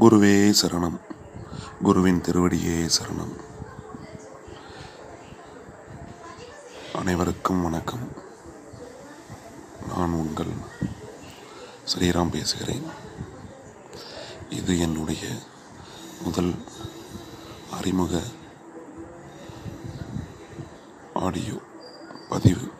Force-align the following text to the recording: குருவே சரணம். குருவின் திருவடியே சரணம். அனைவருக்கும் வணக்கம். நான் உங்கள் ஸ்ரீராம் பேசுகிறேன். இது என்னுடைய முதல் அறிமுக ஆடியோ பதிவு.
குருவே 0.00 0.54
சரணம். 0.62 1.00
குருவின் 1.82 2.20
திருவடியே 2.20 2.90
சரணம். 3.00 3.40
அனைவருக்கும் 6.94 7.62
வணக்கம். 7.62 8.08
நான் 9.96 10.12
உங்கள் 10.12 10.52
ஸ்ரீராம் 11.84 12.30
பேசுகிறேன். 12.30 12.82
இது 14.50 14.78
என்னுடைய 14.78 15.26
முதல் 16.24 16.54
அறிமுக 17.70 18.22
ஆடியோ 21.14 21.54
பதிவு. 22.28 22.70